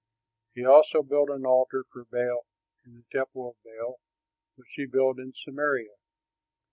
He 0.55 0.65
also 0.65 1.03
built 1.03 1.29
an 1.29 1.45
altar 1.45 1.85
for 1.93 2.05
Baal 2.05 2.47
in 2.83 2.95
the 2.95 3.03
temple 3.15 3.49
of 3.51 3.55
Baal, 3.63 3.99
which 4.55 4.73
he 4.75 4.87
built 4.87 5.19
in 5.19 5.31
Samaria. 5.31 5.93